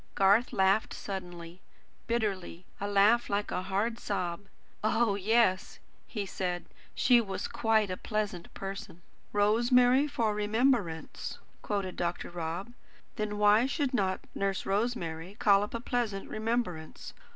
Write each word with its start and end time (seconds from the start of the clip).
Garth 0.15 0.51
laughed 0.51 0.95
suddenly, 0.95 1.61
bitterly; 2.07 2.65
a 2.79 2.87
laugh 2.87 3.29
like 3.29 3.51
a 3.51 3.61
hard, 3.61 3.99
sob. 3.99 4.47
"Oh, 4.83 5.13
yes," 5.13 5.77
he 6.07 6.25
said, 6.25 6.65
"she 6.95 7.21
was 7.21 7.47
quite 7.47 7.91
a 7.91 7.97
pleasant 7.97 8.51
person." 8.55 9.03
"'Rosemary 9.31 10.07
for 10.07 10.33
remembrance,'" 10.33 11.37
quoted 11.61 11.97
Dr. 11.97 12.31
Rob. 12.31 12.73
"Then 13.17 13.37
why 13.37 13.67
should 13.67 13.93
not 13.93 14.21
Nurse 14.33 14.65
Rosemary 14.65 15.35
call 15.37 15.61
up 15.61 15.75
a 15.75 15.79
pleasant 15.79 16.27
remembrance? 16.27 17.13